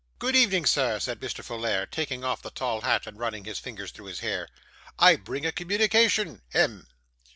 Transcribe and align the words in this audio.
'Good 0.17 0.35
evening, 0.35 0.65
sir,' 0.65 0.99
said 0.99 1.19
Mr. 1.19 1.43
Folair, 1.45 1.85
taking 1.85 2.23
off 2.23 2.41
the 2.41 2.49
tall 2.49 2.81
hat, 2.81 3.05
and 3.05 3.19
running 3.19 3.43
his 3.45 3.59
fingers 3.59 3.91
through 3.91 4.07
his 4.07 4.21
hair. 4.21 4.47
'I 4.97 5.17
bring 5.17 5.45
a 5.45 5.51
communication. 5.51 6.41
Hem! 6.49 6.87